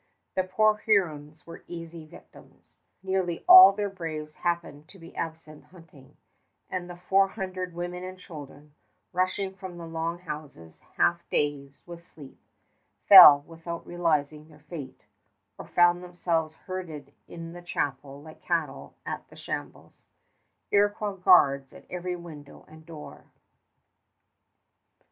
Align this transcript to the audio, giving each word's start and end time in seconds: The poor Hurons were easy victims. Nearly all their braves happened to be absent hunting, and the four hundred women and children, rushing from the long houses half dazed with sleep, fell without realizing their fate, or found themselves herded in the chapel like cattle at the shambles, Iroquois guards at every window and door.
The 0.33 0.43
poor 0.43 0.77
Hurons 0.77 1.45
were 1.45 1.63
easy 1.67 2.07
victims. 2.07 2.79
Nearly 3.03 3.45
all 3.47 3.71
their 3.71 3.87
braves 3.87 4.33
happened 4.33 4.87
to 4.87 4.97
be 4.97 5.15
absent 5.15 5.65
hunting, 5.65 6.17
and 6.71 6.89
the 6.89 6.95
four 6.95 7.27
hundred 7.27 7.75
women 7.75 8.03
and 8.03 8.17
children, 8.17 8.73
rushing 9.13 9.53
from 9.53 9.77
the 9.77 9.85
long 9.85 10.17
houses 10.17 10.79
half 10.97 11.21
dazed 11.29 11.77
with 11.85 12.01
sleep, 12.01 12.39
fell 13.07 13.41
without 13.45 13.85
realizing 13.85 14.47
their 14.49 14.65
fate, 14.67 15.05
or 15.59 15.67
found 15.67 16.03
themselves 16.03 16.55
herded 16.65 17.13
in 17.27 17.53
the 17.53 17.61
chapel 17.61 18.23
like 18.23 18.41
cattle 18.41 18.95
at 19.05 19.27
the 19.29 19.35
shambles, 19.35 20.01
Iroquois 20.71 21.11
guards 21.17 21.73
at 21.73 21.85
every 21.91 22.15
window 22.15 22.65
and 22.67 22.87
door. 22.87 23.25